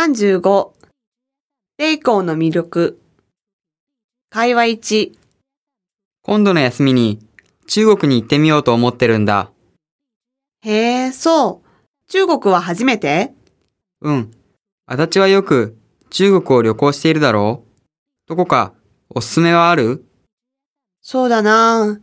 [0.00, 0.70] 35、
[1.76, 2.98] ベイコーの魅力。
[4.30, 5.12] 会話1、
[6.22, 7.18] 今度の休みに
[7.66, 9.50] 中国に行ってみようと思ってるんだ。
[10.62, 12.10] へえ、そう。
[12.10, 13.34] 中国は初めて？
[14.00, 14.30] うん。
[14.86, 15.76] 足立はよく
[16.08, 17.90] 中国を旅行しているだろう
[18.26, 18.72] どこか
[19.10, 20.06] おすすめはある？
[21.02, 22.00] そうだな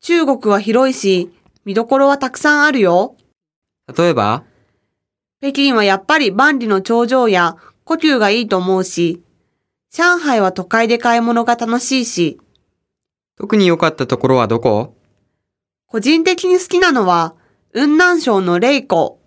[0.00, 1.30] 中国は広いし、
[1.66, 3.14] 見どころはたくさんあるよ。
[3.94, 4.44] 例えば？
[5.46, 9.22] 北京はやっぱり万里の長城や故宮がいいと思うし、
[9.92, 12.40] 上海は都会で買い物が楽しいし、
[13.36, 14.96] 特に良かったところはどこ？
[15.86, 17.36] 個人的に好きなのは、
[17.72, 19.18] 雲南省の麗江。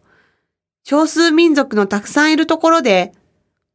[0.83, 3.13] 少数民族のたくさんいるところで、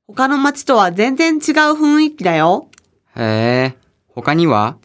[0.06, 2.68] 他の街とは全然違う雰囲気だよ。
[3.16, 3.78] へえ。
[4.08, 4.76] 他には？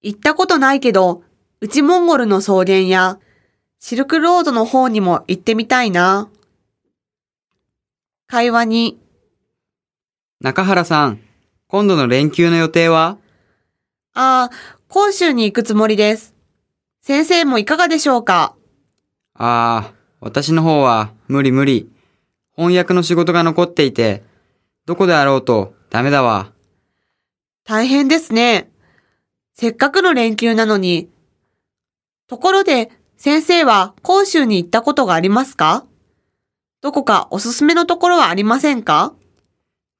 [0.00, 1.24] 行ったことないけど、
[1.60, 3.18] 内モンゴルの草原や、
[3.80, 6.30] シルクロードの方にも行ってみたいな。
[8.26, 8.98] 会話に、
[10.40, 11.20] 中原さん、
[11.68, 13.18] 今度の連休の予定は？
[14.14, 14.50] ああ、
[14.90, 16.34] 広州に行くつもりです。
[17.02, 18.56] 先生もいかがでしょうか？
[19.34, 21.90] ああ、私の方は無理無理。
[22.56, 24.22] 翻訳の仕事が残っていて、
[24.86, 26.50] どこであろうとダメだわ。
[27.64, 28.70] 大変ですね。
[29.52, 31.10] せっかくの連休なのに。
[32.26, 35.84] ところで、先生は広州に行ったことがありますか？
[36.84, 39.14] どこかおすすめのところはありませんか？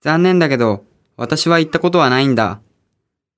[0.03, 0.85] 残念だけど、
[1.17, 2.61] 私は行ったことはないんだ。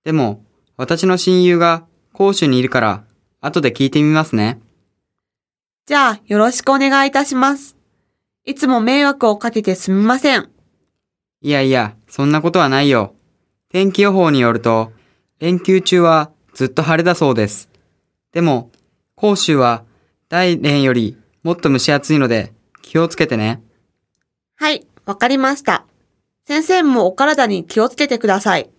[0.03, 0.45] でも、
[0.77, 3.05] 私の親友が広州にいるから、
[3.41, 4.59] 後で聞いてみますね。
[5.87, 7.77] じゃあ、よろしくお願いいたします。
[8.45, 10.51] いつも迷惑をかけてすみません。
[11.41, 13.15] いやいや、そんなことはないよ。
[13.71, 14.91] 天気予報によると、
[15.39, 17.69] 連休中はずっと晴れだそうです。
[18.33, 18.73] でも、
[19.17, 19.85] 広州は
[20.29, 22.53] 大連よりもっと蒸し暑いので
[22.87, 23.63] 気をつけてね。
[24.55, 25.85] はい、わかりました。
[26.47, 28.71] 先生もお体に気をつけてください。